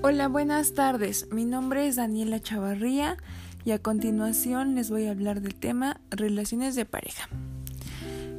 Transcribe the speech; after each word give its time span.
Hola, 0.00 0.28
buenas 0.28 0.74
tardes. 0.74 1.26
Mi 1.32 1.44
nombre 1.44 1.88
es 1.88 1.96
Daniela 1.96 2.38
Chavarría 2.38 3.16
y 3.64 3.72
a 3.72 3.80
continuación 3.80 4.76
les 4.76 4.90
voy 4.90 5.06
a 5.06 5.10
hablar 5.10 5.40
del 5.40 5.56
tema 5.56 6.00
relaciones 6.12 6.76
de 6.76 6.84
pareja. 6.84 7.28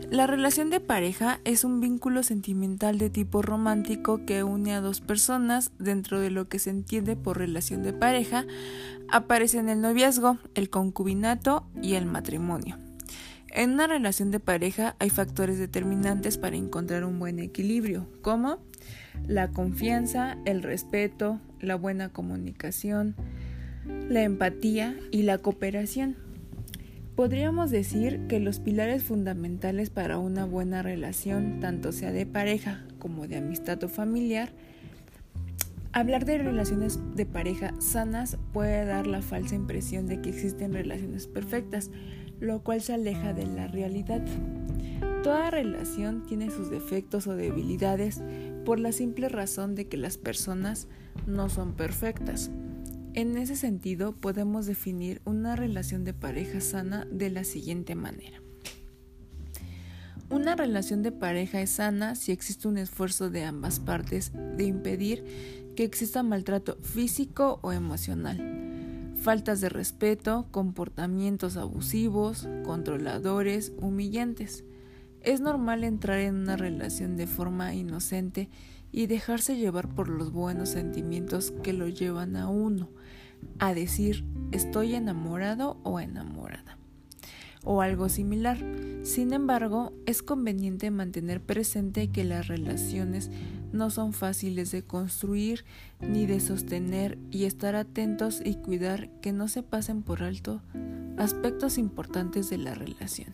La 0.10 0.26
relación 0.26 0.70
de 0.70 0.80
pareja 0.80 1.42
es 1.44 1.66
un 1.66 1.82
vínculo 1.82 2.24
sentimental 2.24 2.98
de 2.98 3.10
tipo 3.10 3.42
romántico 3.42 4.26
que 4.26 4.42
une 4.42 4.74
a 4.74 4.80
dos 4.80 5.02
personas 5.02 5.74
dentro 5.80 6.22
de 6.22 6.32
lo 6.32 6.48
que 6.48 6.60
se 6.60 6.70
entiende 6.70 7.18
por 7.18 7.38
relación 7.38 7.84
de 7.84 7.92
pareja. 7.92 8.46
Aparecen 9.10 9.68
el 9.68 9.82
noviazgo, 9.82 10.38
el 10.56 10.70
concubinato 10.70 11.68
y 11.82 11.96
el 11.96 12.06
matrimonio. 12.06 12.78
En 13.52 13.72
una 13.72 13.88
relación 13.88 14.30
de 14.32 14.40
pareja 14.40 14.96
hay 15.00 15.10
factores 15.10 15.58
determinantes 15.58 16.38
para 16.38 16.56
encontrar 16.56 17.04
un 17.04 17.18
buen 17.18 17.40
equilibrio, 17.40 18.08
como 18.22 18.60
la 19.28 19.50
confianza, 19.50 20.38
el 20.46 20.62
respeto, 20.62 21.40
la 21.60 21.76
buena 21.76 22.10
comunicación, 22.10 23.16
la 24.08 24.22
empatía 24.22 24.96
y 25.12 25.24
la 25.24 25.40
cooperación. 25.40 26.16
Podríamos 27.16 27.72
decir 27.72 28.28
que 28.28 28.40
los 28.40 28.60
pilares 28.60 29.04
fundamentales 29.04 29.90
para 29.90 30.20
una 30.20 30.46
buena 30.46 30.84
relación, 30.84 31.60
tanto 31.60 31.92
sea 31.92 32.12
de 32.12 32.26
pareja 32.26 32.86
como 33.00 33.28
de 33.28 33.38
amistad 33.38 33.84
o 33.84 33.90
familiar, 33.90 34.54
Hablar 35.92 36.24
de 36.24 36.38
relaciones 36.38 37.00
de 37.16 37.26
pareja 37.26 37.74
sanas 37.80 38.38
puede 38.54 38.86
dar 38.86 39.08
la 39.08 39.24
falsa 39.24 39.56
impresión 39.56 40.06
de 40.06 40.22
que 40.22 40.30
existen 40.30 40.72
relaciones 40.72 41.26
perfectas, 41.26 41.90
lo 42.40 42.64
cual 42.64 42.82
se 42.82 42.94
aleja 42.94 43.34
de 43.34 43.46
la 43.46 43.68
realidad. 43.68 44.22
Toda 45.24 45.52
relación 45.52 46.26
tiene 46.26 46.50
sus 46.50 46.70
defectos 46.70 47.28
o 47.28 47.36
debilidades 47.36 48.22
por 48.66 48.80
la 48.80 48.92
simple 48.92 49.30
razón 49.30 49.76
de 49.76 49.88
que 49.88 49.98
las 49.98 50.18
personas 50.18 50.88
no 51.28 51.50
son 51.50 51.74
perfectas. 51.74 52.50
En 53.14 53.38
ese 53.38 53.56
sentido, 53.56 54.14
podemos 54.14 54.66
definir 54.66 55.22
una 55.26 55.56
relación 55.56 56.06
de 56.06 56.14
pareja 56.14 56.62
sana 56.62 57.06
de 57.12 57.30
la 57.30 57.44
siguiente 57.44 57.96
manera. 57.96 58.42
Una 60.30 60.56
relación 60.56 61.02
de 61.02 61.12
pareja 61.12 61.60
es 61.60 61.72
sana 61.72 62.16
si 62.16 62.32
existe 62.32 62.68
un 62.68 62.78
esfuerzo 62.78 63.30
de 63.30 63.44
ambas 63.44 63.80
partes 63.80 64.32
de 64.56 64.64
impedir 64.64 65.26
que 65.76 65.84
exista 65.84 66.22
maltrato 66.22 66.78
físico 66.84 67.60
o 67.64 67.72
emocional 67.72 68.69
faltas 69.20 69.60
de 69.62 69.70
respeto, 69.70 70.48
comportamientos 70.50 71.58
abusivos, 71.58 72.48
controladores, 72.64 73.74
humillantes. 73.78 74.64
Es 75.22 75.42
normal 75.42 75.84
entrar 75.84 76.20
en 76.20 76.36
una 76.36 76.56
relación 76.56 77.18
de 77.18 77.28
forma 77.28 77.76
inocente 77.76 78.50
y 78.92 79.06
dejarse 79.06 79.58
llevar 79.58 79.94
por 79.94 80.10
los 80.10 80.32
buenos 80.32 80.70
sentimientos 80.70 81.54
que 81.64 81.74
lo 81.74 81.88
llevan 81.88 82.36
a 82.38 82.50
uno, 82.50 82.90
a 83.60 83.74
decir 83.74 84.26
estoy 84.52 84.96
enamorado 84.96 85.78
o 85.84 86.00
enamorada, 86.00 86.79
o 87.64 87.82
algo 87.82 88.10
similar. 88.10 88.58
Sin 89.04 89.34
embargo, 89.34 89.94
es 90.06 90.22
conveniente 90.22 90.92
mantener 90.92 91.42
presente 91.42 92.10
que 92.10 92.24
las 92.24 92.48
relaciones 92.48 93.32
no 93.72 93.90
son 93.90 94.14
fáciles 94.14 94.72
de 94.72 94.84
construir 94.84 95.66
ni 96.02 96.26
de 96.26 96.40
sostener 96.40 97.18
y 97.32 97.46
estar 97.46 97.76
atentos 97.76 98.42
y 98.44 98.56
cuidar 98.56 99.10
que 99.22 99.32
no 99.32 99.48
se 99.48 99.64
pasen 99.64 100.02
por 100.02 100.24
alto 100.24 100.62
aspectos 101.18 101.78
importantes 101.78 102.50
de 102.50 102.58
la 102.58 102.74
relación. 102.74 103.34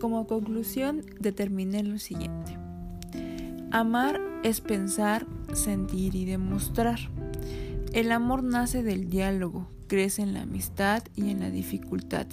Como 0.00 0.26
conclusión, 0.26 1.02
determiné 1.18 1.82
lo 1.82 1.98
siguiente. 1.98 2.56
Amar 3.70 4.20
es 4.44 4.60
pensar, 4.60 5.26
sentir 5.52 6.14
y 6.14 6.24
demostrar. 6.24 6.98
El 7.92 8.12
amor 8.12 8.42
nace 8.42 8.82
del 8.82 9.08
diálogo, 9.08 9.66
crece 9.86 10.22
en 10.22 10.34
la 10.34 10.42
amistad 10.42 11.02
y 11.16 11.30
en 11.30 11.40
la 11.40 11.50
dificultad. 11.50 12.26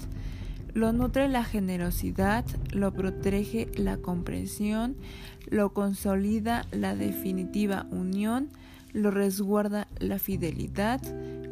Lo 0.73 0.91
nutre 0.91 1.29
la 1.29 1.45
generosidad, 1.45 2.45
lo 2.71 2.93
protege 2.93 3.71
la 3.77 3.97
comprensión, 3.97 4.97
lo 5.47 5.73
consolida 5.73 6.65
la 6.71 6.95
definitiva 6.95 7.87
unión, 7.89 8.49
lo 8.91 9.11
resguarda 9.11 9.87
la 9.99 10.19
fidelidad, 10.19 11.01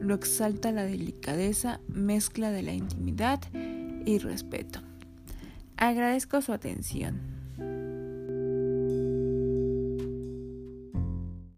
lo 0.01 0.15
exalta 0.15 0.73
la 0.73 0.83
delicadeza, 0.83 1.79
mezcla 1.87 2.51
de 2.51 2.63
la 2.63 2.73
intimidad 2.73 3.39
y 3.53 4.17
respeto. 4.17 4.79
Agradezco 5.77 6.41
su 6.41 6.51
atención. 6.51 7.42